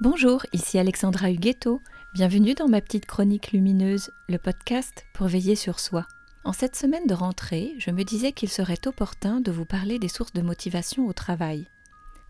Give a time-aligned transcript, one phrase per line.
[0.00, 1.82] Bonjour, ici Alexandra Huguetto.
[2.14, 6.06] Bienvenue dans ma petite chronique lumineuse, le podcast pour veiller sur soi.
[6.42, 10.08] En cette semaine de rentrée, je me disais qu'il serait opportun de vous parler des
[10.08, 11.66] sources de motivation au travail.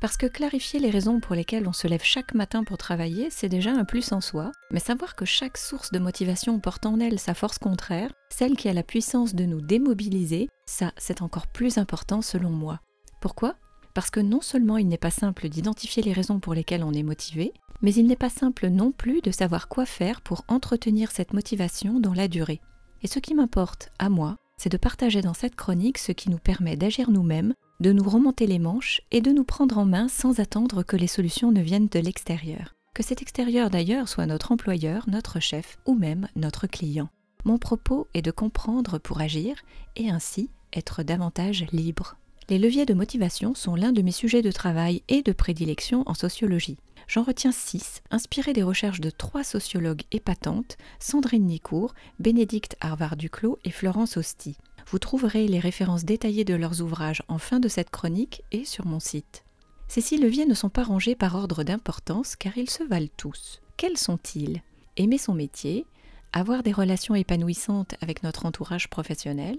[0.00, 3.48] Parce que clarifier les raisons pour lesquelles on se lève chaque matin pour travailler, c'est
[3.48, 7.20] déjà un plus en soi, mais savoir que chaque source de motivation porte en elle
[7.20, 11.78] sa force contraire, celle qui a la puissance de nous démobiliser, ça, c'est encore plus
[11.78, 12.80] important selon moi.
[13.20, 13.54] Pourquoi?
[13.94, 17.02] Parce que non seulement il n'est pas simple d'identifier les raisons pour lesquelles on est
[17.02, 17.52] motivé,
[17.82, 22.00] mais il n'est pas simple non plus de savoir quoi faire pour entretenir cette motivation
[22.00, 22.60] dans la durée.
[23.02, 26.38] Et ce qui m'importe, à moi, c'est de partager dans cette chronique ce qui nous
[26.38, 30.38] permet d'agir nous-mêmes, de nous remonter les manches et de nous prendre en main sans
[30.38, 32.74] attendre que les solutions ne viennent de l'extérieur.
[32.94, 37.08] Que cet extérieur d'ailleurs soit notre employeur, notre chef ou même notre client.
[37.46, 39.56] Mon propos est de comprendre pour agir
[39.96, 42.16] et ainsi être davantage libre.
[42.50, 46.14] Les leviers de motivation sont l'un de mes sujets de travail et de prédilection en
[46.14, 46.78] sociologie.
[47.06, 53.70] J'en retiens six, inspirés des recherches de trois sociologues épatantes, Sandrine Nicourt, Bénédicte Harvard-Duclos et
[53.70, 54.56] Florence Hosty.
[54.88, 58.84] Vous trouverez les références détaillées de leurs ouvrages en fin de cette chronique et sur
[58.84, 59.44] mon site.
[59.86, 63.60] Ces six leviers ne sont pas rangés par ordre d'importance car ils se valent tous.
[63.76, 64.60] Quels sont-ils?
[64.96, 65.86] Aimer son métier,
[66.32, 69.56] avoir des relations épanouissantes avec notre entourage professionnel,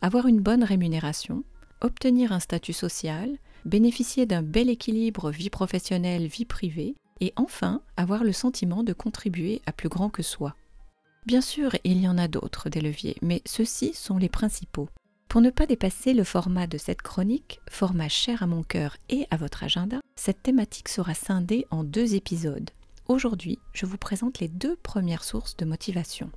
[0.00, 1.44] avoir une bonne rémunération,
[1.82, 8.24] obtenir un statut social, bénéficier d'un bel équilibre vie professionnelle, vie privée, et enfin avoir
[8.24, 10.56] le sentiment de contribuer à plus grand que soi.
[11.26, 14.88] Bien sûr, il y en a d'autres des leviers, mais ceux-ci sont les principaux.
[15.28, 19.26] Pour ne pas dépasser le format de cette chronique, format cher à mon cœur et
[19.30, 22.70] à votre agenda, cette thématique sera scindée en deux épisodes.
[23.08, 26.30] Aujourd'hui, je vous présente les deux premières sources de motivation.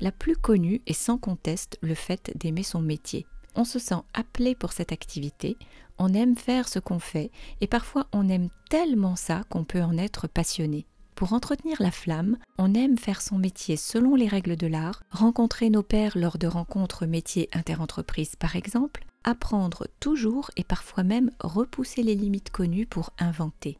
[0.00, 4.54] La plus connue est sans conteste le fait d'aimer son métier, on se sent appelé
[4.54, 5.56] pour cette activité,
[5.98, 9.96] on aime faire ce qu'on fait et parfois on aime tellement ça qu'on peut en
[9.96, 10.86] être passionné.
[11.14, 15.70] Pour entretenir la flamme, on aime faire son métier selon les règles de l'art, rencontrer
[15.70, 22.02] nos pairs lors de rencontres métiers interentreprises par exemple, apprendre toujours et parfois même repousser
[22.02, 23.78] les limites connues pour inventer.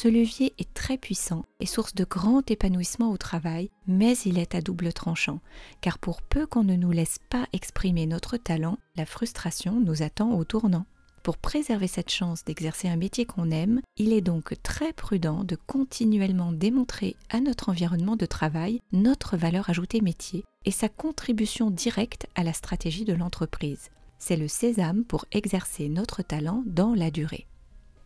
[0.00, 4.54] Ce levier est très puissant et source de grand épanouissement au travail, mais il est
[4.54, 5.40] à double tranchant,
[5.80, 10.34] car pour peu qu'on ne nous laisse pas exprimer notre talent, la frustration nous attend
[10.34, 10.86] au tournant.
[11.24, 15.56] Pour préserver cette chance d'exercer un métier qu'on aime, il est donc très prudent de
[15.56, 22.28] continuellement démontrer à notre environnement de travail notre valeur ajoutée métier et sa contribution directe
[22.36, 23.90] à la stratégie de l'entreprise.
[24.20, 27.48] C'est le sésame pour exercer notre talent dans la durée.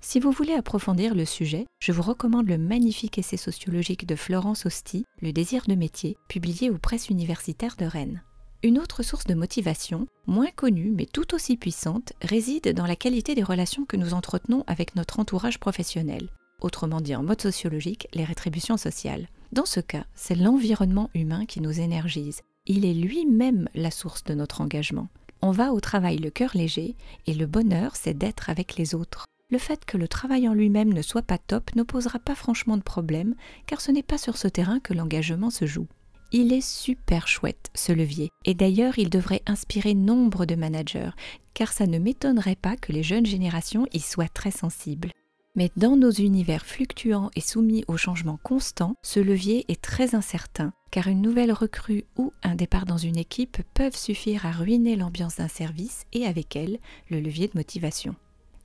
[0.04, 4.66] Si vous voulez approfondir le sujet, je vous recommande le magnifique essai sociologique de Florence
[4.66, 8.20] Hosty, Le désir de métier, publié aux presses universitaires de Rennes.
[8.64, 13.36] Une autre source de motivation, moins connue mais tout aussi puissante, réside dans la qualité
[13.36, 16.28] des relations que nous entretenons avec notre entourage professionnel,
[16.60, 19.28] autrement dit en mode sociologique, les rétributions sociales.
[19.52, 22.40] Dans ce cas, c'est l'environnement humain qui nous énergise.
[22.66, 25.08] Il est lui-même la source de notre engagement.
[25.42, 26.96] On va au travail le cœur léger
[27.28, 30.94] et le bonheur, c'est d'être avec les autres le fait que le travail en lui-même
[30.94, 33.34] ne soit pas top ne posera pas franchement de problème,
[33.66, 35.86] car ce n'est pas sur ce terrain que l'engagement se joue.
[36.32, 41.10] Il est super chouette, ce levier, et d'ailleurs il devrait inspirer nombre de managers,
[41.52, 45.10] car ça ne m'étonnerait pas que les jeunes générations y soient très sensibles.
[45.54, 50.72] Mais dans nos univers fluctuants et soumis aux changements constants, ce levier est très incertain,
[50.90, 55.36] car une nouvelle recrue ou un départ dans une équipe peuvent suffire à ruiner l'ambiance
[55.36, 56.78] d'un service et avec elle
[57.10, 58.16] le levier de motivation.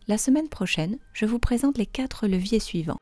[0.09, 2.99] La semaine prochaine, je vous présente les quatre leviers suivants.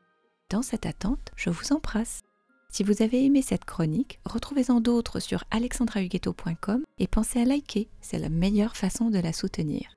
[0.50, 2.22] Dans cette attente, je vous embrasse.
[2.68, 8.18] Si vous avez aimé cette chronique, retrouvez-en d'autres sur alexandrahuguetto.com et pensez à liker, c'est
[8.18, 9.95] la meilleure façon de la soutenir.